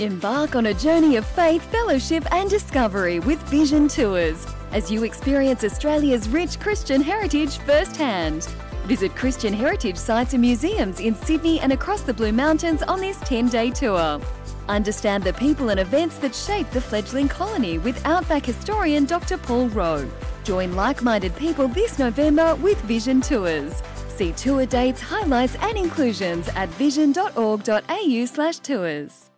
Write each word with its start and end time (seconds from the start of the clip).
Embark 0.00 0.54
on 0.54 0.66
a 0.66 0.74
journey 0.74 1.16
of 1.16 1.26
faith, 1.26 1.62
fellowship, 1.72 2.24
and 2.32 2.48
discovery 2.48 3.18
with 3.18 3.40
Vision 3.48 3.88
Tours 3.88 4.46
as 4.70 4.90
you 4.90 5.02
experience 5.02 5.64
Australia's 5.64 6.28
rich 6.28 6.60
Christian 6.60 7.00
heritage 7.00 7.58
firsthand. 7.58 8.44
Visit 8.84 9.16
Christian 9.16 9.52
heritage 9.52 9.96
sites 9.96 10.34
and 10.34 10.40
museums 10.40 11.00
in 11.00 11.16
Sydney 11.16 11.58
and 11.60 11.72
across 11.72 12.02
the 12.02 12.14
Blue 12.14 12.30
Mountains 12.32 12.82
on 12.84 13.00
this 13.00 13.18
10 13.20 13.48
day 13.48 13.70
tour. 13.70 14.20
Understand 14.68 15.24
the 15.24 15.32
people 15.32 15.70
and 15.70 15.80
events 15.80 16.18
that 16.18 16.34
shaped 16.34 16.70
the 16.72 16.80
fledgling 16.80 17.28
colony 17.28 17.78
with 17.78 18.00
Outback 18.06 18.46
historian 18.46 19.04
Dr. 19.04 19.36
Paul 19.36 19.68
Rowe. 19.70 20.08
Join 20.44 20.76
like 20.76 21.02
minded 21.02 21.34
people 21.34 21.66
this 21.66 21.98
November 21.98 22.54
with 22.56 22.80
Vision 22.82 23.20
Tours. 23.20 23.82
See 24.08 24.32
tour 24.32 24.64
dates, 24.64 25.00
highlights, 25.00 25.56
and 25.56 25.76
inclusions 25.76 26.48
at 26.50 26.68
vision.org.au/slash 26.70 28.58
tours. 28.60 29.30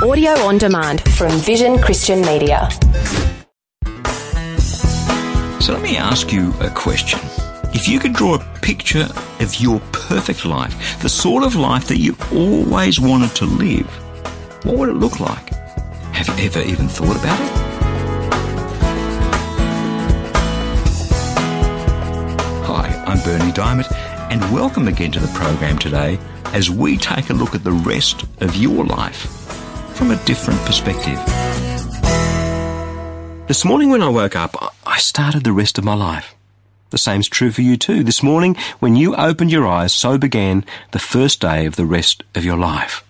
Audio 0.00 0.30
on 0.42 0.58
demand 0.58 1.02
from 1.14 1.32
Vision 1.40 1.76
Christian 1.80 2.20
Media. 2.20 2.68
So 5.60 5.72
let 5.72 5.82
me 5.82 5.96
ask 5.96 6.32
you 6.32 6.54
a 6.60 6.70
question. 6.70 7.18
If 7.74 7.88
you 7.88 7.98
could 7.98 8.12
draw 8.12 8.36
a 8.36 8.58
picture 8.60 9.08
of 9.40 9.56
your 9.58 9.80
perfect 9.90 10.44
life, 10.44 11.02
the 11.02 11.08
sort 11.08 11.42
of 11.42 11.56
life 11.56 11.88
that 11.88 11.96
you 11.96 12.16
always 12.32 13.00
wanted 13.00 13.34
to 13.34 13.46
live, 13.46 13.88
what 14.64 14.78
would 14.78 14.88
it 14.88 14.94
look 14.94 15.18
like? 15.18 15.48
Have 16.12 16.28
you 16.28 16.46
ever 16.46 16.60
even 16.60 16.86
thought 16.86 17.16
about 17.16 17.40
it? 17.40 17.52
Hi, 22.66 23.04
I'm 23.04 23.18
Berni 23.24 23.50
Dymet, 23.50 23.92
and 24.30 24.40
welcome 24.54 24.86
again 24.86 25.10
to 25.10 25.18
the 25.18 25.36
program 25.36 25.76
today 25.76 26.20
as 26.52 26.70
we 26.70 26.96
take 26.96 27.30
a 27.30 27.34
look 27.34 27.56
at 27.56 27.64
the 27.64 27.72
rest 27.72 28.26
of 28.40 28.54
your 28.54 28.84
life 28.84 29.37
from 29.98 30.12
a 30.12 30.24
different 30.24 30.60
perspective. 30.60 31.18
This 33.48 33.64
morning 33.64 33.90
when 33.90 34.00
I 34.00 34.08
woke 34.08 34.36
up, 34.36 34.54
I 34.86 34.96
started 34.98 35.42
the 35.42 35.52
rest 35.52 35.76
of 35.76 35.82
my 35.82 35.94
life. 35.94 36.36
The 36.90 36.98
same's 36.98 37.28
true 37.28 37.50
for 37.50 37.62
you 37.62 37.76
too. 37.76 38.04
This 38.04 38.22
morning, 38.22 38.54
when 38.78 38.94
you 38.94 39.16
opened 39.16 39.50
your 39.50 39.66
eyes, 39.66 39.92
so 39.92 40.16
began 40.16 40.64
the 40.92 41.00
first 41.00 41.40
day 41.40 41.66
of 41.66 41.74
the 41.74 41.84
rest 41.84 42.22
of 42.36 42.44
your 42.44 42.56
life. 42.56 43.04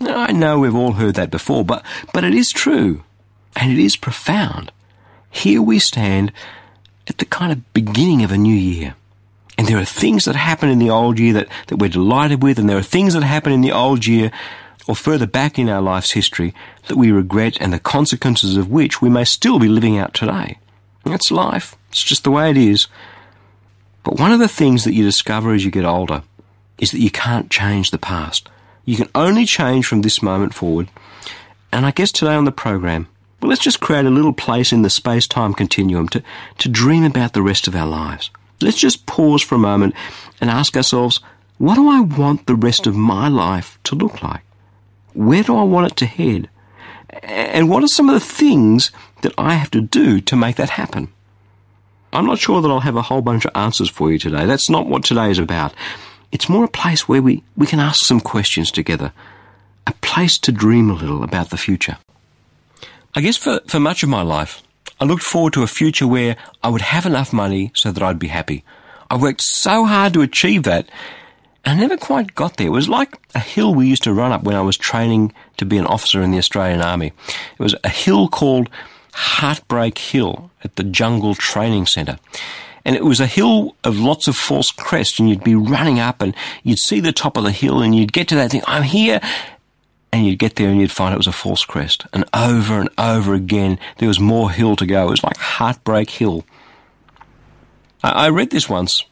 I 0.00 0.32
know 0.32 0.58
we've 0.58 0.74
all 0.74 0.92
heard 0.92 1.14
that 1.16 1.30
before, 1.30 1.62
but, 1.62 1.84
but 2.14 2.24
it 2.24 2.32
is 2.32 2.48
true. 2.48 3.02
And 3.54 3.70
it 3.70 3.78
is 3.78 3.98
profound. 3.98 4.72
Here 5.30 5.60
we 5.60 5.78
stand 5.78 6.32
at 7.06 7.18
the 7.18 7.26
kind 7.26 7.52
of 7.52 7.70
beginning 7.74 8.24
of 8.24 8.32
a 8.32 8.38
new 8.38 8.56
year. 8.56 8.94
And 9.58 9.68
there 9.68 9.76
are 9.76 9.84
things 9.84 10.24
that 10.24 10.36
happen 10.36 10.70
in 10.70 10.78
the 10.78 10.88
old 10.88 11.18
year 11.18 11.34
that, 11.34 11.48
that 11.66 11.76
we're 11.76 11.90
delighted 11.90 12.42
with, 12.42 12.58
and 12.58 12.66
there 12.66 12.78
are 12.78 12.82
things 12.82 13.12
that 13.12 13.24
happen 13.24 13.52
in 13.52 13.60
the 13.60 13.72
old 13.72 14.06
year 14.06 14.32
or 14.90 14.96
further 14.96 15.26
back 15.26 15.56
in 15.56 15.68
our 15.68 15.80
life's 15.80 16.10
history 16.10 16.52
that 16.88 16.96
we 16.96 17.12
regret 17.12 17.56
and 17.60 17.72
the 17.72 17.78
consequences 17.78 18.56
of 18.56 18.68
which 18.68 19.00
we 19.00 19.08
may 19.08 19.22
still 19.22 19.60
be 19.60 19.68
living 19.68 19.96
out 19.96 20.12
today. 20.12 20.58
That's 21.04 21.30
life. 21.30 21.76
It's 21.90 22.02
just 22.02 22.24
the 22.24 22.32
way 22.32 22.50
it 22.50 22.56
is. 22.56 22.88
But 24.02 24.18
one 24.18 24.32
of 24.32 24.40
the 24.40 24.48
things 24.48 24.82
that 24.82 24.92
you 24.92 25.04
discover 25.04 25.54
as 25.54 25.64
you 25.64 25.70
get 25.70 25.84
older 25.84 26.24
is 26.78 26.90
that 26.90 26.98
you 26.98 27.10
can't 27.12 27.52
change 27.52 27.92
the 27.92 27.98
past. 27.98 28.48
You 28.84 28.96
can 28.96 29.08
only 29.14 29.44
change 29.44 29.86
from 29.86 30.02
this 30.02 30.24
moment 30.24 30.54
forward. 30.54 30.88
And 31.72 31.86
I 31.86 31.92
guess 31.92 32.10
today 32.10 32.34
on 32.34 32.44
the 32.44 32.50
program, 32.50 33.06
well, 33.40 33.50
let's 33.50 33.62
just 33.62 33.78
create 33.78 34.06
a 34.06 34.10
little 34.10 34.32
place 34.32 34.72
in 34.72 34.82
the 34.82 34.90
space-time 34.90 35.54
continuum 35.54 36.08
to, 36.08 36.22
to 36.58 36.68
dream 36.68 37.04
about 37.04 37.32
the 37.32 37.42
rest 37.42 37.68
of 37.68 37.76
our 37.76 37.86
lives. 37.86 38.32
Let's 38.60 38.80
just 38.80 39.06
pause 39.06 39.40
for 39.40 39.54
a 39.54 39.58
moment 39.58 39.94
and 40.40 40.50
ask 40.50 40.76
ourselves, 40.76 41.20
what 41.58 41.76
do 41.76 41.88
I 41.88 42.00
want 42.00 42.46
the 42.46 42.56
rest 42.56 42.88
of 42.88 42.96
my 42.96 43.28
life 43.28 43.78
to 43.84 43.94
look 43.94 44.20
like? 44.24 44.42
Where 45.14 45.42
do 45.42 45.56
I 45.56 45.62
want 45.62 45.92
it 45.92 45.96
to 45.98 46.06
head? 46.06 46.48
And 47.22 47.68
what 47.68 47.82
are 47.82 47.88
some 47.88 48.08
of 48.08 48.14
the 48.14 48.20
things 48.20 48.90
that 49.22 49.32
I 49.36 49.54
have 49.54 49.70
to 49.72 49.80
do 49.80 50.20
to 50.20 50.36
make 50.36 50.56
that 50.56 50.70
happen? 50.70 51.12
I'm 52.12 52.26
not 52.26 52.38
sure 52.38 52.60
that 52.60 52.70
I'll 52.70 52.80
have 52.80 52.96
a 52.96 53.02
whole 53.02 53.22
bunch 53.22 53.44
of 53.44 53.52
answers 53.54 53.88
for 53.88 54.10
you 54.10 54.18
today. 54.18 54.46
That's 54.46 54.70
not 54.70 54.86
what 54.86 55.04
today 55.04 55.30
is 55.30 55.38
about. 55.38 55.74
It's 56.32 56.48
more 56.48 56.64
a 56.64 56.68
place 56.68 57.08
where 57.08 57.22
we, 57.22 57.42
we 57.56 57.66
can 57.66 57.80
ask 57.80 58.04
some 58.04 58.20
questions 58.20 58.70
together. 58.70 59.12
A 59.86 59.92
place 59.94 60.38
to 60.38 60.52
dream 60.52 60.90
a 60.90 60.94
little 60.94 61.22
about 61.24 61.50
the 61.50 61.56
future. 61.56 61.98
I 63.14 63.20
guess 63.20 63.36
for, 63.36 63.60
for 63.66 63.80
much 63.80 64.02
of 64.02 64.08
my 64.08 64.22
life, 64.22 64.62
I 65.00 65.04
looked 65.04 65.22
forward 65.22 65.52
to 65.54 65.62
a 65.62 65.68
future 65.68 66.06
where 66.06 66.36
I 66.62 66.68
would 66.68 66.82
have 66.82 67.06
enough 67.06 67.32
money 67.32 67.72
so 67.74 67.90
that 67.90 68.02
I'd 68.02 68.18
be 68.18 68.28
happy. 68.28 68.64
I 69.10 69.16
worked 69.16 69.42
so 69.42 69.84
hard 69.84 70.12
to 70.14 70.22
achieve 70.22 70.62
that 70.64 70.88
I 71.64 71.74
never 71.74 71.96
quite 71.96 72.34
got 72.34 72.56
there. 72.56 72.68
It 72.68 72.70
was 72.70 72.88
like 72.88 73.18
a 73.34 73.38
hill 73.38 73.74
we 73.74 73.86
used 73.86 74.02
to 74.04 74.14
run 74.14 74.32
up 74.32 74.44
when 74.44 74.56
I 74.56 74.62
was 74.62 74.76
training 74.76 75.32
to 75.58 75.66
be 75.66 75.76
an 75.76 75.86
officer 75.86 76.22
in 76.22 76.30
the 76.30 76.38
Australian 76.38 76.80
Army. 76.80 77.12
It 77.58 77.62
was 77.62 77.74
a 77.84 77.88
hill 77.88 78.28
called 78.28 78.68
Heartbreak 79.12 79.98
Hill 79.98 80.50
at 80.64 80.76
the 80.76 80.84
Jungle 80.84 81.34
Training 81.34 81.86
Centre. 81.86 82.18
And 82.84 82.96
it 82.96 83.04
was 83.04 83.20
a 83.20 83.26
hill 83.26 83.76
of 83.84 83.98
lots 83.98 84.26
of 84.26 84.36
false 84.36 84.70
crests, 84.70 85.18
and 85.18 85.28
you'd 85.28 85.44
be 85.44 85.54
running 85.54 86.00
up 86.00 86.22
and 86.22 86.34
you'd 86.62 86.78
see 86.78 86.98
the 86.98 87.12
top 87.12 87.36
of 87.36 87.44
the 87.44 87.52
hill 87.52 87.82
and 87.82 87.94
you'd 87.94 88.12
get 88.12 88.28
to 88.28 88.34
that 88.36 88.52
thing, 88.52 88.62
I'm 88.66 88.82
here. 88.82 89.20
And 90.12 90.26
you'd 90.26 90.40
get 90.40 90.56
there 90.56 90.68
and 90.68 90.80
you'd 90.80 90.90
find 90.90 91.14
it 91.14 91.18
was 91.18 91.28
a 91.28 91.32
false 91.32 91.64
crest. 91.64 92.04
And 92.12 92.24
over 92.34 92.80
and 92.80 92.88
over 92.98 93.34
again, 93.34 93.78
there 93.98 94.08
was 94.08 94.18
more 94.18 94.50
hill 94.50 94.74
to 94.76 94.86
go. 94.86 95.06
It 95.06 95.10
was 95.10 95.22
like 95.22 95.36
Heartbreak 95.36 96.10
Hill. 96.10 96.44
I, 98.02 98.26
I 98.26 98.30
read 98.30 98.50
this 98.50 98.68
once 98.68 99.04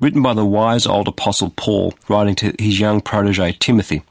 written 0.00 0.22
by 0.22 0.34
the 0.34 0.44
wise 0.44 0.86
old 0.86 1.08
apostle 1.08 1.52
Paul, 1.56 1.94
writing 2.08 2.34
to 2.36 2.54
his 2.58 2.80
young 2.80 3.00
protege 3.00 3.52
Timothy. 3.52 4.02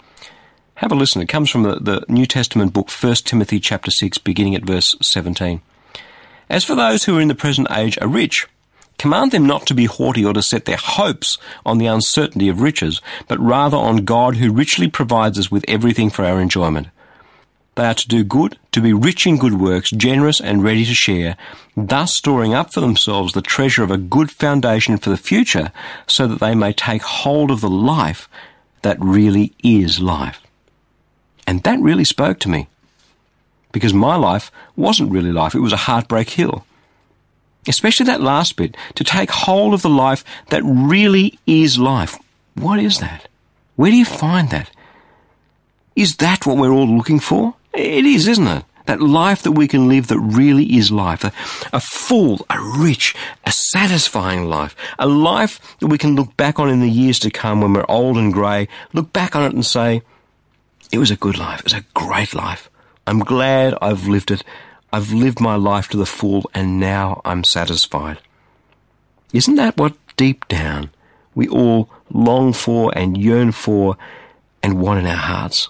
Have 0.76 0.92
a 0.92 0.96
listen. 0.96 1.22
It 1.22 1.30
comes 1.30 1.50
from 1.50 1.64
the, 1.64 1.76
the 1.76 2.06
New 2.10 2.26
Testament 2.26 2.74
book, 2.74 2.90
1 2.92 3.16
Timothy 3.16 3.60
chapter 3.60 3.92
6, 3.92 4.18
beginning 4.20 4.56
at 4.56 4.64
verse 4.64 4.96
17. 5.02 5.62
As 6.50 6.64
for 6.66 6.76
those 6.76 7.06
who 7.06 7.18
are 7.18 7.22
in 7.22 7.30
the 7.30 7.36
present 7.36 7.68
age 7.72 7.98
are 8.02 8.08
rich, 8.08 8.46
command 8.98 9.32
them 9.32 9.46
not 9.46 9.66
to 9.68 9.74
be 9.74 9.86
haughty 9.86 10.26
or 10.26 10.34
to 10.34 10.42
set 10.42 10.66
their 10.66 10.78
hopes 10.78 11.38
on 11.66 11.78
the 11.78 11.86
uncertainty 11.86 12.50
of 12.50 12.62
riches, 12.62 13.02
but 13.28 13.40
rather 13.40 13.78
on 13.78 14.06
God 14.06 14.36
who 14.36 14.52
richly 14.52 14.90
provides 14.90 15.40
us 15.40 15.50
with 15.50 15.66
everything 15.68 16.10
for 16.10 16.26
our 16.26 16.42
enjoyment. 16.42 16.88
They 17.76 17.86
are 17.86 17.94
to 17.94 18.08
do 18.08 18.24
good, 18.24 18.58
to 18.72 18.82
be 18.82 18.94
rich 18.94 19.28
in 19.28 19.38
good 19.38 19.60
works, 19.60 19.90
generous 19.92 20.40
and 20.40 20.64
ready 20.64 20.86
to 20.86 20.94
share, 20.94 21.36
thus 21.76 22.16
storing 22.16 22.54
up 22.54 22.74
for 22.74 22.80
themselves 22.80 23.34
the 23.34 23.42
treasure 23.42 23.84
of 23.84 23.92
a 23.92 23.98
good 23.98 24.32
foundation 24.32 24.98
for 24.98 25.10
the 25.10 25.18
future, 25.18 25.72
so 26.08 26.26
that 26.28 26.40
they 26.40 26.56
may 26.56 26.72
take 26.72 27.02
hold 27.02 27.52
of 27.52 27.60
the 27.60 27.70
life 27.70 28.30
that 28.82 28.98
really 29.02 29.54
is 29.62 30.00
life. 30.00 30.42
And 31.46 31.64
that 31.64 31.80
really 31.80 32.06
spoke 32.06 32.40
to 32.40 32.50
me. 32.50 32.68
Because 33.74 33.94
my 33.94 34.16
life 34.16 34.52
wasn't 34.78 35.12
really 35.12 35.34
life, 35.34 35.54
it 35.54 35.60
was 35.60 35.74
a 35.74 35.78
heartbreak 35.78 36.30
hill. 36.30 36.66
Especially 37.68 38.06
that 38.06 38.22
last 38.22 38.56
bit, 38.56 38.78
to 38.94 39.04
take 39.04 39.30
hold 39.30 39.74
of 39.74 39.82
the 39.82 39.90
life 39.90 40.24
that 40.48 40.64
really 40.64 41.38
is 41.46 41.78
life. 41.78 42.18
What 42.54 42.80
is 42.80 43.00
that? 43.00 43.28
Where 43.76 43.92
do 43.92 43.98
you 43.98 44.06
find 44.06 44.50
that? 44.52 44.70
Is 45.96 46.18
that 46.18 46.46
what 46.46 46.58
we're 46.58 46.72
all 46.72 46.88
looking 46.88 47.20
for? 47.20 47.56
It 47.76 48.06
is, 48.06 48.28
isn't 48.28 48.48
it? 48.48 48.64
That 48.86 49.02
life 49.02 49.42
that 49.44 49.54
we 49.54 49.68
can 49.68 49.88
live 49.88 50.08
that 50.08 50.20
really 50.20 50.78
is 50.78 50.92
life. 50.92 51.24
A, 51.24 51.32
a, 51.74 51.80
full, 51.80 52.46
a 52.50 52.58
rich, 52.78 53.16
a 53.44 53.52
satisfying 53.52 54.46
life. 54.46 54.76
A 55.00 55.08
life 55.08 55.60
that 55.80 55.88
we 55.88 55.98
can 55.98 56.16
look 56.16 56.38
back 56.38 56.60
on 56.60 56.70
in 56.70 56.82
the 56.82 56.90
years 56.90 57.18
to 57.20 57.32
come 57.32 57.62
when 57.62 57.74
we're 57.74 57.86
old 57.90 58.18
and 58.18 58.32
grey, 58.32 58.68
look 58.94 59.12
back 59.12 59.36
on 59.36 59.44
it 59.44 59.54
and 59.54 59.66
say, 59.66 60.04
it 60.92 61.00
was 61.00 61.10
a 61.10 61.16
good 61.16 61.38
life. 61.38 61.60
It 61.60 61.66
was 61.66 61.74
a 61.74 61.86
great 61.96 62.36
life. 62.36 62.70
I'm 63.08 63.20
glad 63.20 63.76
I've 63.82 64.08
lived 64.08 64.32
it. 64.32 64.44
I've 64.94 65.12
lived 65.12 65.40
my 65.42 65.56
life 65.56 65.90
to 65.90 65.98
the 65.98 66.06
full 66.06 66.50
and 66.54 66.80
now 66.80 67.22
I'm 67.26 67.44
satisfied. 67.44 68.20
Isn't 69.34 69.56
that 69.56 69.78
what 69.78 69.96
deep 70.16 70.48
down 70.48 70.92
we 71.34 71.48
all 71.48 71.90
long 72.12 72.54
for 72.54 72.96
and 72.96 73.18
yearn 73.18 73.52
for 73.52 73.98
and 74.64 74.80
want 74.80 75.00
in 75.00 75.08
our 75.08 75.16
hearts? 75.16 75.70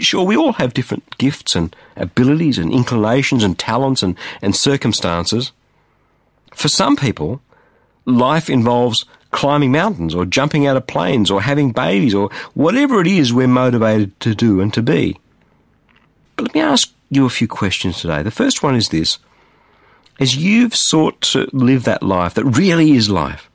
Sure, 0.00 0.24
we 0.24 0.36
all 0.36 0.52
have 0.54 0.74
different 0.74 1.18
gifts 1.18 1.56
and 1.56 1.74
abilities 1.96 2.58
and 2.58 2.72
inclinations 2.72 3.42
and 3.42 3.58
talents 3.58 4.02
and, 4.02 4.16
and 4.40 4.54
circumstances. 4.54 5.52
For 6.54 6.68
some 6.68 6.96
people, 6.96 7.40
life 8.04 8.48
involves 8.48 9.04
climbing 9.30 9.72
mountains 9.72 10.14
or 10.14 10.24
jumping 10.24 10.66
out 10.66 10.76
of 10.76 10.86
planes 10.86 11.30
or 11.30 11.42
having 11.42 11.72
babies 11.72 12.14
or 12.14 12.30
whatever 12.54 13.00
it 13.00 13.06
is 13.06 13.32
we're 13.32 13.48
motivated 13.48 14.18
to 14.20 14.34
do 14.34 14.60
and 14.60 14.72
to 14.74 14.82
be. 14.82 15.18
But 16.36 16.44
let 16.44 16.54
me 16.54 16.60
ask 16.60 16.92
you 17.10 17.26
a 17.26 17.30
few 17.30 17.48
questions 17.48 18.00
today. 18.00 18.22
The 18.22 18.30
first 18.30 18.62
one 18.62 18.76
is 18.76 18.88
this. 18.90 19.18
As 20.20 20.36
you've 20.36 20.74
sought 20.74 21.20
to 21.32 21.48
live 21.52 21.84
that 21.84 22.02
life 22.02 22.34
that 22.34 22.44
really 22.44 22.92
is 22.92 23.10
life, 23.10 23.50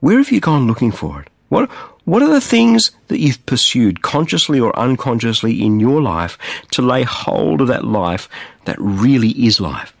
where 0.00 0.18
have 0.18 0.30
you 0.30 0.40
gone 0.40 0.66
looking 0.66 0.92
for 0.92 1.22
it? 1.22 1.28
What, 1.48 1.70
what 2.04 2.22
are 2.22 2.30
the 2.30 2.40
things 2.40 2.90
that 3.08 3.20
you've 3.20 3.44
pursued 3.46 4.02
consciously 4.02 4.58
or 4.58 4.76
unconsciously 4.78 5.62
in 5.62 5.80
your 5.80 6.02
life 6.02 6.38
to 6.72 6.82
lay 6.82 7.02
hold 7.02 7.60
of 7.60 7.68
that 7.68 7.84
life 7.84 8.28
that 8.64 8.76
really 8.78 9.30
is 9.30 9.60
life? 9.60 9.94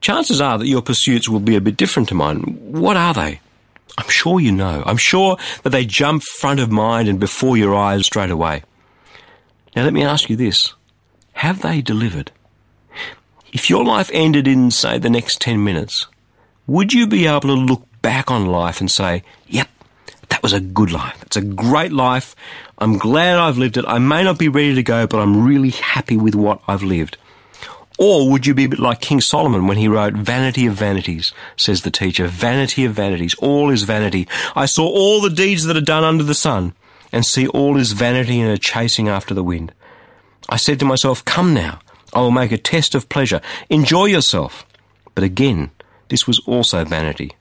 Chances 0.00 0.40
are 0.40 0.58
that 0.58 0.68
your 0.68 0.82
pursuits 0.82 1.28
will 1.28 1.40
be 1.40 1.56
a 1.56 1.60
bit 1.60 1.76
different 1.76 2.08
to 2.10 2.14
mine. 2.14 2.40
What 2.60 2.96
are 2.96 3.14
they? 3.14 3.40
I'm 3.96 4.08
sure 4.08 4.38
you 4.38 4.52
know. 4.52 4.82
I'm 4.86 4.96
sure 4.96 5.36
that 5.62 5.70
they 5.70 5.84
jump 5.84 6.22
front 6.22 6.60
of 6.60 6.70
mind 6.70 7.08
and 7.08 7.18
before 7.18 7.56
your 7.56 7.74
eyes 7.74 8.06
straight 8.06 8.30
away. 8.30 8.62
Now 9.74 9.84
let 9.84 9.92
me 9.92 10.04
ask 10.04 10.30
you 10.30 10.36
this. 10.36 10.74
Have 11.32 11.62
they 11.62 11.82
delivered? 11.82 12.30
If 13.52 13.70
your 13.70 13.84
life 13.84 14.10
ended 14.12 14.46
in, 14.46 14.70
say, 14.70 14.98
the 14.98 15.10
next 15.10 15.40
10 15.40 15.62
minutes, 15.62 16.06
would 16.66 16.92
you 16.92 17.06
be 17.06 17.26
able 17.26 17.40
to 17.40 17.52
look 17.52 17.86
back 18.02 18.30
on 18.30 18.46
life 18.46 18.80
and 18.80 18.90
say, 18.90 19.22
yep, 19.46 19.68
that 20.28 20.42
was 20.42 20.52
a 20.52 20.60
good 20.60 20.90
life. 20.90 21.22
It's 21.22 21.36
a 21.36 21.42
great 21.42 21.92
life. 21.92 22.36
I'm 22.78 22.98
glad 22.98 23.38
I've 23.38 23.58
lived 23.58 23.76
it. 23.76 23.84
I 23.86 23.98
may 23.98 24.22
not 24.22 24.38
be 24.38 24.48
ready 24.48 24.74
to 24.74 24.82
go, 24.82 25.06
but 25.06 25.20
I'm 25.20 25.44
really 25.44 25.70
happy 25.70 26.16
with 26.16 26.34
what 26.34 26.60
I've 26.68 26.82
lived. 26.82 27.16
Or 27.98 28.30
would 28.30 28.46
you 28.46 28.54
be 28.54 28.64
a 28.64 28.68
bit 28.68 28.78
like 28.78 29.00
King 29.00 29.20
Solomon 29.20 29.66
when 29.66 29.76
he 29.76 29.88
wrote, 29.88 30.14
Vanity 30.14 30.66
of 30.66 30.74
vanities, 30.74 31.32
says 31.56 31.82
the 31.82 31.90
teacher, 31.90 32.28
vanity 32.28 32.84
of 32.84 32.92
vanities, 32.92 33.34
all 33.34 33.70
is 33.70 33.82
vanity. 33.82 34.28
I 34.54 34.66
saw 34.66 34.86
all 34.86 35.20
the 35.20 35.30
deeds 35.30 35.64
that 35.64 35.76
are 35.76 35.80
done 35.80 36.04
under 36.04 36.22
the 36.22 36.34
sun, 36.34 36.74
and 37.10 37.26
see 37.26 37.48
all 37.48 37.76
is 37.76 37.92
vanity 37.92 38.40
and 38.40 38.52
a 38.52 38.58
chasing 38.58 39.08
after 39.08 39.34
the 39.34 39.42
wind. 39.42 39.72
I 40.48 40.56
said 40.56 40.78
to 40.78 40.84
myself, 40.84 41.24
Come 41.24 41.52
now, 41.52 41.80
I 42.12 42.20
will 42.20 42.30
make 42.30 42.52
a 42.52 42.58
test 42.58 42.94
of 42.94 43.08
pleasure. 43.08 43.40
Enjoy 43.68 44.04
yourself. 44.04 44.64
But 45.16 45.24
again, 45.24 45.70
this 46.08 46.26
was 46.26 46.38
also 46.46 46.84
vanity. 46.84 47.32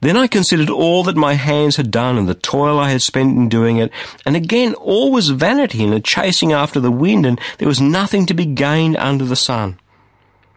Then 0.00 0.16
I 0.16 0.28
considered 0.28 0.70
all 0.70 1.02
that 1.04 1.16
my 1.16 1.34
hands 1.34 1.76
had 1.76 1.90
done 1.90 2.18
and 2.18 2.28
the 2.28 2.34
toil 2.34 2.78
I 2.78 2.90
had 2.90 3.02
spent 3.02 3.36
in 3.36 3.48
doing 3.48 3.78
it, 3.78 3.90
and 4.24 4.36
again 4.36 4.74
all 4.74 5.10
was 5.10 5.30
vanity 5.30 5.82
and 5.82 5.92
a 5.92 5.98
chasing 5.98 6.52
after 6.52 6.78
the 6.78 6.92
wind, 6.92 7.26
and 7.26 7.40
there 7.58 7.66
was 7.66 7.80
nothing 7.80 8.24
to 8.26 8.34
be 8.34 8.46
gained 8.46 8.96
under 8.96 9.24
the 9.24 9.34
sun. 9.34 9.78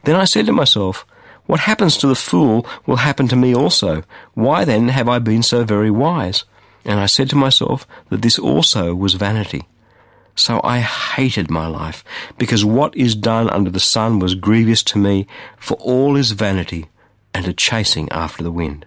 Then 0.03 0.15
I 0.15 0.25
said 0.25 0.45
to 0.45 0.51
myself, 0.51 1.07
What 1.47 1.61
happens 1.61 1.97
to 1.97 2.07
the 2.07 2.15
fool 2.15 2.67
will 2.85 2.97
happen 2.97 3.27
to 3.29 3.35
me 3.35 3.55
also. 3.55 4.03
Why 4.35 4.63
then 4.63 4.89
have 4.89 5.09
I 5.09 5.17
been 5.17 5.41
so 5.41 5.63
very 5.63 5.89
wise? 5.89 6.45
And 6.85 6.99
I 6.99 7.07
said 7.07 7.29
to 7.31 7.35
myself 7.35 7.87
that 8.09 8.21
this 8.21 8.37
also 8.37 8.93
was 8.93 9.15
vanity. 9.15 9.63
So 10.35 10.61
I 10.63 10.79
hated 10.79 11.51
my 11.51 11.67
life, 11.67 12.03
because 12.37 12.63
what 12.63 12.95
is 12.95 13.15
done 13.15 13.49
under 13.49 13.69
the 13.69 13.79
sun 13.79 14.19
was 14.19 14.35
grievous 14.35 14.81
to 14.83 14.97
me, 14.97 15.27
for 15.57 15.75
all 15.77 16.15
is 16.15 16.31
vanity 16.31 16.89
and 17.33 17.47
a 17.47 17.53
chasing 17.53 18.09
after 18.11 18.43
the 18.43 18.51
wind. 18.51 18.85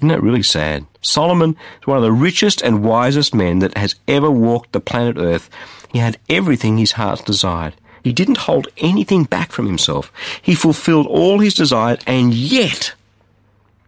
Isn't 0.00 0.08
that 0.08 0.22
really 0.22 0.42
sad? 0.42 0.86
Solomon 1.02 1.56
is 1.78 1.86
one 1.86 1.98
of 1.98 2.02
the 2.02 2.10
richest 2.10 2.62
and 2.62 2.82
wisest 2.82 3.34
men 3.34 3.58
that 3.58 3.76
has 3.76 3.96
ever 4.08 4.30
walked 4.30 4.72
the 4.72 4.80
planet 4.80 5.18
Earth. 5.18 5.50
He 5.92 5.98
had 5.98 6.16
everything 6.30 6.78
his 6.78 6.92
heart 6.92 7.26
desired. 7.26 7.74
He 8.02 8.14
didn't 8.14 8.38
hold 8.38 8.68
anything 8.78 9.24
back 9.24 9.52
from 9.52 9.66
himself. 9.66 10.10
He 10.40 10.54
fulfilled 10.54 11.06
all 11.06 11.40
his 11.40 11.52
desires, 11.52 11.98
and 12.06 12.32
yet 12.32 12.94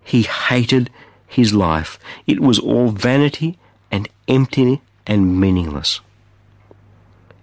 he 0.05 0.25
hated 0.25 0.91
his 1.27 1.55
life. 1.55 1.99
It 2.27 2.41
was 2.41 2.59
all 2.59 2.91
vanity 2.91 3.59
and 3.91 4.07
empty 4.29 4.83
and 5.07 5.41
meaningless. 5.41 6.01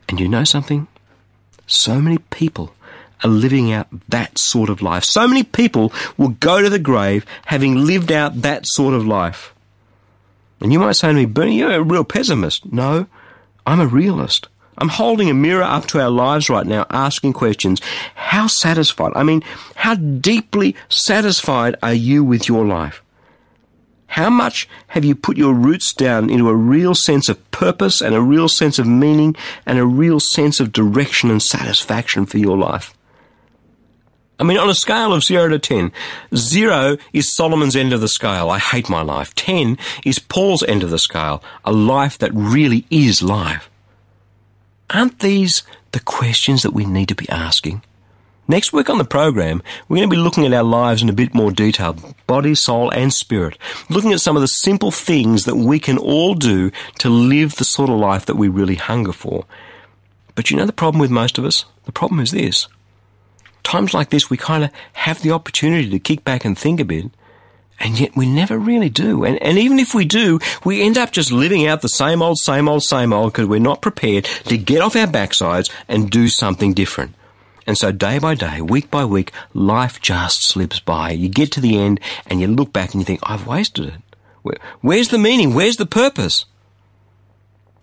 And 0.08 0.20
you 0.20 0.28
know 0.28 0.44
something? 0.44 0.88
So 1.66 2.00
many 2.00 2.20
people 2.20 2.76
are 3.24 3.30
living 3.30 3.72
out 3.72 3.88
that 4.10 4.38
sort 4.38 4.70
of 4.70 4.82
life. 4.82 5.04
So 5.04 5.28
many 5.28 5.44
people 5.44 5.94
will 6.18 6.30
go 6.30 6.62
to 6.62 6.70
the 6.70 6.80
grave 6.80 7.26
having 7.46 7.86
lived 7.86 8.12
out 8.12 8.42
that 8.42 8.64
sort 8.66 8.94
of 8.94 9.06
life. 9.06 9.54
And 10.62 10.74
you 10.74 10.80
might 10.80 10.94
say 10.94 11.08
to 11.08 11.14
me, 11.14 11.26
Berni, 11.26 11.58
you're 11.58 11.72
a 11.72 11.84
real 11.84 12.04
pessimist. 12.04 12.72
No, 12.72 13.08
I'm 13.66 13.80
a 13.80 13.88
realist. 13.88 14.48
I'm 14.78 14.90
holding 14.90 15.30
a 15.30 15.34
mirror 15.34 15.64
up 15.64 15.88
to 15.88 16.00
our 16.00 16.10
lives 16.10 16.50
right 16.50 16.66
now, 16.66 16.86
asking 16.90 17.34
questions. 17.34 17.82
How 18.16 18.48
satisfied? 18.48 19.12
I 19.16 19.24
mean, 19.24 19.44
how 19.76 19.96
deeply 19.96 20.76
satisfied 20.88 21.76
are 21.84 21.94
you 21.94 22.24
with 22.24 22.48
your 22.48 22.66
life? 22.66 23.04
How 24.08 24.30
much 24.30 24.68
have 24.88 25.06
you 25.06 25.16
put 25.16 25.38
your 25.38 25.54
roots 25.54 25.94
down 25.94 26.30
into 26.30 26.50
a 26.50 26.56
real 26.56 26.96
sense 26.96 27.30
of 27.30 27.52
purpose 27.52 28.02
and 28.02 28.16
a 28.16 28.22
real 28.22 28.50
sense 28.50 28.80
of 28.80 28.88
meaning 28.88 29.36
and 29.66 29.78
a 29.78 29.86
real 29.86 30.20
sense 30.20 30.60
of 30.60 30.72
direction 30.72 31.30
and 31.30 31.44
satisfaction 31.44 32.26
for 32.26 32.38
your 32.38 32.58
life? 32.58 32.94
I 34.40 34.46
mean, 34.46 34.58
on 34.58 34.70
a 34.70 34.74
scale 34.74 35.14
of 35.14 35.24
0 35.24 35.50
to 35.50 35.60
10, 35.60 35.92
0 36.34 36.98
is 37.12 37.36
Solomon's 37.36 37.76
end 37.76 37.92
of 37.92 38.00
the 38.00 38.08
scale. 38.08 38.50
I 38.50 38.58
hate 38.58 38.90
my 38.90 39.02
life. 39.02 39.36
10 39.36 39.78
is 40.06 40.18
Paul's 40.18 40.64
end 40.64 40.82
of 40.82 40.90
the 40.90 40.98
scale. 40.98 41.44
A 41.66 41.74
life 41.74 42.18
that 42.20 42.32
really 42.34 42.86
is 42.90 43.22
life. 43.22 43.70
Aren't 44.90 45.20
these 45.20 45.64
the 45.92 46.00
questions 46.00 46.64
that 46.64 46.72
we 46.72 46.86
need 46.86 47.10
to 47.10 47.16
be 47.16 47.28
asking? 47.30 47.84
Next 48.48 48.74
week 48.74 48.90
on 48.90 48.98
the 48.98 49.06
program, 49.06 49.62
we're 49.88 49.98
going 49.98 50.10
to 50.10 50.16
be 50.16 50.20
looking 50.20 50.46
at 50.46 50.54
our 50.54 50.64
lives 50.64 51.04
in 51.04 51.10
a 51.10 51.14
bit 51.14 51.36
more 51.36 51.52
detail 51.52 51.96
body, 52.26 52.56
soul, 52.56 52.90
and 52.92 53.14
spirit. 53.14 53.58
Looking 53.90 54.14
at 54.14 54.22
some 54.22 54.36
of 54.36 54.42
the 54.42 54.48
simple 54.48 54.90
things 54.90 55.44
that 55.46 55.58
we 55.58 55.80
can 55.80 55.98
all 55.98 56.34
do 56.34 56.72
to 57.00 57.10
live 57.10 57.58
the 57.58 57.66
sort 57.66 57.90
of 57.90 58.00
life 58.00 58.26
that 58.26 58.38
we 58.38 58.48
really 58.48 58.76
hunger 58.76 59.12
for. 59.12 59.46
But 60.34 60.50
you 60.50 60.58
know 60.58 60.66
the 60.66 60.74
problem 60.74 61.00
with 61.00 61.12
most 61.12 61.38
of 61.38 61.46
us? 61.46 61.66
The 61.86 61.92
problem 61.92 62.22
is 62.22 62.32
this 62.32 62.68
times 63.70 63.94
like 63.94 64.10
this, 64.10 64.30
we 64.30 64.38
kind 64.38 64.64
of 64.64 64.72
have 64.94 65.22
the 65.22 65.32
opportunity 65.32 65.90
to 65.90 66.00
kick 66.00 66.24
back 66.24 66.44
and 66.44 66.58
think 66.58 66.80
a 66.80 66.86
bit, 66.86 67.12
and 67.80 68.00
yet 68.00 68.16
we 68.16 68.26
never 68.26 68.58
really 68.58 68.90
do. 68.90 69.24
And, 69.24 69.42
and 69.44 69.58
even 69.60 69.80
if 69.80 69.94
we 69.94 70.06
do, 70.06 70.40
we 70.66 70.82
end 70.82 70.98
up 70.98 71.12
just 71.12 71.32
living 71.32 71.68
out 71.68 71.82
the 71.82 71.88
same 71.88 72.22
old, 72.22 72.38
same 72.40 72.68
old, 72.68 72.84
same 72.84 73.14
old 73.14 73.32
because 73.32 73.48
we're 73.48 73.60
not 73.60 73.82
prepared 73.82 74.26
to 74.26 74.58
get 74.58 74.82
off 74.82 74.96
our 74.96 75.08
backsides 75.08 75.72
and 75.88 76.10
do 76.10 76.28
something 76.28 76.74
different. 76.74 77.14
And 77.68 77.78
so 77.78 77.92
day 77.92 78.18
by 78.18 78.34
day, 78.34 78.62
week 78.62 78.90
by 78.90 79.06
week, 79.06 79.32
life 79.54 80.02
just 80.02 80.48
slips 80.48 80.80
by. 80.80 81.12
You 81.12 81.30
get 81.30 81.52
to 81.52 81.62
the 81.62 81.78
end 81.78 82.00
and 82.26 82.42
you 82.42 82.48
look 82.48 82.74
back 82.74 82.94
and 82.94 83.02
you 83.02 83.06
think, 83.06 83.20
I've 83.22 83.46
wasted 83.46 83.86
it. 83.86 84.02
Where, 84.42 84.58
where's 84.82 85.10
the 85.10 85.20
meaning? 85.20 85.54
Where's 85.54 85.78
the 85.78 85.86
purpose? 85.86 86.46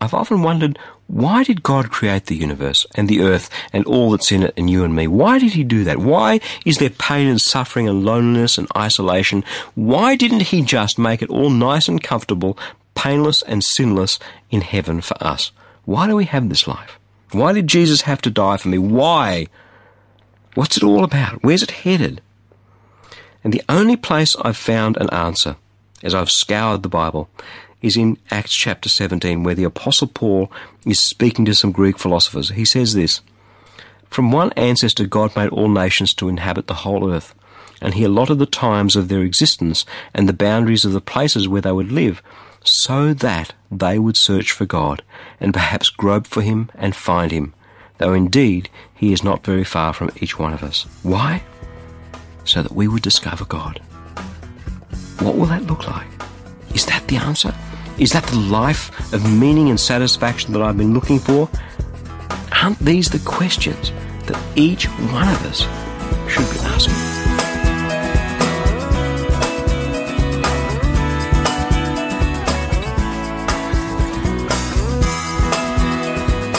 I've 0.00 0.14
often 0.14 0.42
wondered 0.42 0.78
why 1.08 1.44
did 1.44 1.62
God 1.62 1.90
create 1.90 2.26
the 2.26 2.34
universe 2.34 2.84
and 2.96 3.08
the 3.08 3.20
earth 3.20 3.48
and 3.72 3.84
all 3.86 4.10
that's 4.10 4.32
in 4.32 4.42
it 4.42 4.54
and 4.56 4.68
you 4.68 4.82
and 4.82 4.94
me? 4.94 5.06
Why 5.06 5.38
did 5.38 5.52
He 5.52 5.62
do 5.62 5.84
that? 5.84 5.98
Why 5.98 6.40
is 6.64 6.78
there 6.78 6.90
pain 6.90 7.28
and 7.28 7.40
suffering 7.40 7.88
and 7.88 8.04
loneliness 8.04 8.58
and 8.58 8.66
isolation? 8.76 9.44
Why 9.74 10.16
didn't 10.16 10.42
He 10.42 10.62
just 10.62 10.98
make 10.98 11.22
it 11.22 11.30
all 11.30 11.50
nice 11.50 11.86
and 11.86 12.02
comfortable, 12.02 12.58
painless 12.94 13.42
and 13.42 13.62
sinless 13.62 14.18
in 14.50 14.62
heaven 14.62 15.00
for 15.00 15.16
us? 15.22 15.52
Why 15.84 16.08
do 16.08 16.16
we 16.16 16.24
have 16.24 16.48
this 16.48 16.66
life? 16.66 16.98
Why 17.30 17.52
did 17.52 17.68
Jesus 17.68 18.02
have 18.02 18.20
to 18.22 18.30
die 18.30 18.56
for 18.56 18.68
me? 18.68 18.78
Why? 18.78 19.46
What's 20.54 20.76
it 20.76 20.82
all 20.82 21.04
about? 21.04 21.42
Where's 21.44 21.62
it 21.62 21.70
headed? 21.70 22.20
And 23.44 23.52
the 23.52 23.62
only 23.68 23.96
place 23.96 24.34
I've 24.40 24.56
found 24.56 24.96
an 24.96 25.10
answer, 25.10 25.56
as 26.02 26.14
I've 26.14 26.30
scoured 26.30 26.82
the 26.82 26.88
Bible, 26.88 27.28
is 27.82 27.96
in 27.96 28.18
Acts 28.30 28.54
chapter 28.54 28.88
17, 28.88 29.42
where 29.42 29.54
the 29.54 29.64
Apostle 29.64 30.08
Paul 30.08 30.50
is 30.84 30.98
speaking 31.00 31.44
to 31.44 31.54
some 31.54 31.72
Greek 31.72 31.98
philosophers. 31.98 32.50
He 32.50 32.64
says 32.64 32.94
this 32.94 33.20
From 34.10 34.32
one 34.32 34.52
ancestor, 34.52 35.06
God 35.06 35.36
made 35.36 35.50
all 35.50 35.68
nations 35.68 36.14
to 36.14 36.28
inhabit 36.28 36.66
the 36.66 36.74
whole 36.74 37.12
earth, 37.12 37.34
and 37.80 37.94
he 37.94 38.04
allotted 38.04 38.38
the 38.38 38.46
times 38.46 38.96
of 38.96 39.08
their 39.08 39.22
existence 39.22 39.84
and 40.14 40.28
the 40.28 40.32
boundaries 40.32 40.84
of 40.84 40.92
the 40.92 41.00
places 41.00 41.48
where 41.48 41.60
they 41.60 41.72
would 41.72 41.92
live, 41.92 42.22
so 42.64 43.12
that 43.14 43.54
they 43.70 43.98
would 43.98 44.16
search 44.16 44.50
for 44.52 44.66
God, 44.66 45.02
and 45.40 45.52
perhaps 45.52 45.90
grope 45.90 46.26
for 46.26 46.42
him 46.42 46.70
and 46.74 46.96
find 46.96 47.30
him, 47.30 47.54
though 47.98 48.14
indeed 48.14 48.68
he 48.94 49.12
is 49.12 49.22
not 49.22 49.44
very 49.44 49.64
far 49.64 49.92
from 49.92 50.10
each 50.20 50.38
one 50.38 50.52
of 50.52 50.62
us. 50.62 50.84
Why? 51.02 51.42
So 52.44 52.62
that 52.62 52.72
we 52.72 52.88
would 52.88 53.02
discover 53.02 53.44
God. 53.44 53.80
What 55.20 55.36
will 55.36 55.46
that 55.46 55.66
look 55.66 55.86
like? 55.86 56.06
Is 56.74 56.86
that 56.86 57.06
the 57.08 57.16
answer? 57.16 57.54
Is 57.98 58.12
that 58.12 58.24
the 58.24 58.36
life 58.36 58.90
of 59.14 59.24
meaning 59.32 59.70
and 59.70 59.80
satisfaction 59.80 60.52
that 60.52 60.60
I've 60.60 60.76
been 60.76 60.92
looking 60.92 61.18
for? 61.18 61.48
Aren't 62.52 62.78
these 62.78 63.08
the 63.08 63.18
questions 63.20 63.90
that 64.26 64.38
each 64.54 64.84
one 64.84 65.26
of 65.28 65.46
us 65.46 65.60
should 66.30 66.50
be 66.52 66.58
asking? 66.66 66.94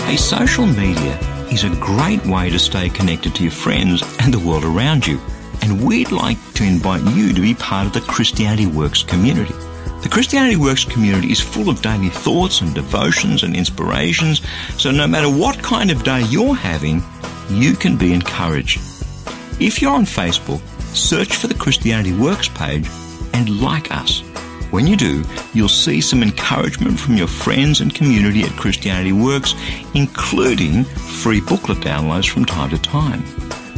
Hey, 0.07 0.17
social 0.17 0.65
media 0.65 1.19
is 1.51 1.63
a 1.63 1.69
great 1.79 2.25
way 2.25 2.49
to 2.49 2.57
stay 2.57 2.89
connected 2.89 3.35
to 3.35 3.43
your 3.43 3.51
friends 3.51 4.01
and 4.21 4.33
the 4.33 4.39
world 4.39 4.63
around 4.63 5.05
you. 5.05 5.21
And 5.61 5.85
we'd 5.85 6.11
like 6.11 6.39
to 6.53 6.63
invite 6.63 7.03
you 7.15 7.31
to 7.31 7.41
be 7.41 7.53
part 7.53 7.85
of 7.85 7.93
the 7.93 8.01
Christianity 8.01 8.65
Works 8.65 9.03
community. 9.03 9.53
The 10.07 10.13
Christianity 10.13 10.55
Works 10.55 10.85
community 10.85 11.33
is 11.33 11.41
full 11.41 11.67
of 11.67 11.81
daily 11.81 12.07
thoughts 12.07 12.61
and 12.61 12.73
devotions 12.73 13.43
and 13.43 13.53
inspirations, 13.53 14.41
so 14.77 14.89
no 14.89 15.05
matter 15.05 15.29
what 15.29 15.61
kind 15.61 15.91
of 15.91 16.05
day 16.05 16.21
you're 16.29 16.55
having, 16.55 17.03
you 17.49 17.73
can 17.73 17.97
be 17.97 18.13
encouraged. 18.13 18.79
If 19.59 19.81
you're 19.81 19.91
on 19.91 20.05
Facebook, 20.05 20.61
search 20.95 21.35
for 21.35 21.47
the 21.47 21.55
Christianity 21.55 22.13
Works 22.13 22.47
page 22.47 22.87
and 23.33 23.59
like 23.59 23.91
us. 23.91 24.21
When 24.71 24.87
you 24.87 24.95
do, 24.95 25.25
you'll 25.53 25.67
see 25.67 25.99
some 25.99 26.23
encouragement 26.23 26.97
from 26.97 27.17
your 27.17 27.27
friends 27.27 27.81
and 27.81 27.93
community 27.93 28.43
at 28.43 28.51
Christianity 28.51 29.11
Works, 29.11 29.55
including 29.93 30.85
free 30.85 31.41
booklet 31.41 31.79
downloads 31.79 32.29
from 32.29 32.45
time 32.45 32.69
to 32.69 32.81
time. 32.81 33.25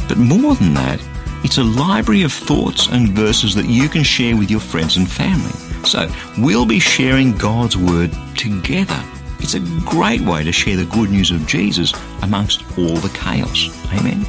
But 0.06 0.18
more 0.18 0.54
than 0.54 0.74
that, 0.74 1.00
It's 1.42 1.56
a 1.56 1.64
library 1.64 2.22
of 2.22 2.32
thoughts 2.34 2.88
and 2.88 3.08
verses 3.08 3.54
that 3.54 3.64
you 3.64 3.88
can 3.88 4.02
share 4.02 4.36
with 4.36 4.50
your 4.50 4.60
friends 4.60 4.98
and 4.98 5.10
family. 5.10 5.69
So 5.84 6.10
we'll 6.38 6.66
be 6.66 6.78
sharing 6.78 7.36
God's 7.36 7.76
Word 7.76 8.12
together. 8.36 9.02
It's 9.40 9.54
a 9.54 9.60
great 9.84 10.20
way 10.20 10.44
to 10.44 10.52
share 10.52 10.76
the 10.76 10.84
good 10.84 11.10
news 11.10 11.30
of 11.30 11.46
Jesus 11.46 11.92
amongst 12.22 12.62
all 12.78 12.96
the 12.96 13.08
chaos. 13.18 13.68
Amen. 13.92 14.24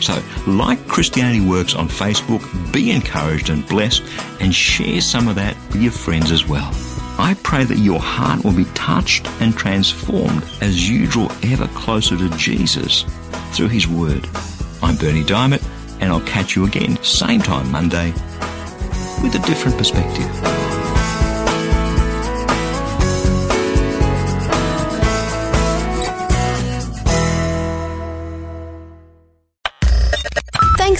So, 0.00 0.20
like 0.46 0.86
Christianity 0.88 1.40
Works 1.40 1.74
on 1.74 1.88
Facebook, 1.88 2.42
be 2.72 2.90
encouraged 2.90 3.50
and 3.50 3.66
blessed 3.68 4.02
and 4.40 4.54
share 4.54 5.00
some 5.00 5.28
of 5.28 5.36
that 5.36 5.56
with 5.68 5.80
your 5.80 5.92
friends 5.92 6.32
as 6.32 6.46
well. 6.46 6.70
I 7.18 7.36
pray 7.42 7.64
that 7.64 7.78
your 7.78 8.00
heart 8.00 8.44
will 8.44 8.52
be 8.52 8.64
touched 8.74 9.28
and 9.40 9.56
transformed 9.56 10.44
as 10.60 10.88
you 10.88 11.06
draw 11.06 11.28
ever 11.44 11.68
closer 11.68 12.16
to 12.16 12.28
Jesus 12.30 13.04
through 13.52 13.68
His 13.68 13.86
Word. 13.86 14.28
I'm 14.82 14.96
Berni 14.96 15.22
Dymet, 15.22 15.62
and 16.00 16.10
I'll 16.10 16.20
catch 16.22 16.56
you 16.56 16.66
again, 16.66 17.00
same 17.04 17.40
time 17.40 17.70
Monday, 17.70 18.10
with 19.22 19.36
a 19.36 19.42
different 19.46 19.78
perspective. 19.78 20.81